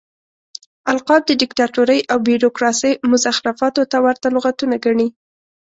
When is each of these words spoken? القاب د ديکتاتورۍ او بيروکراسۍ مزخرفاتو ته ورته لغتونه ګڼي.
القاب 0.91 1.21
د 1.25 1.31
ديکتاتورۍ 1.41 1.99
او 2.11 2.17
بيروکراسۍ 2.27 2.91
مزخرفاتو 3.11 3.81
ته 3.91 3.97
ورته 4.05 4.27
لغتونه 4.35 4.75
ګڼي. 4.85 5.07